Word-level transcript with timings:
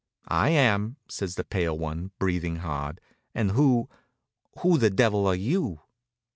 "I 0.27 0.49
am," 0.49 0.95
says 1.07 1.35
the 1.35 1.43
pale 1.43 1.77
one, 1.77 2.09
breathing 2.17 2.55
hard, 2.55 2.99
"and 3.35 3.51
who 3.51 3.87
who 4.61 4.79
the 4.79 4.89
devil 4.89 5.27
are 5.27 5.35
you?" 5.35 5.81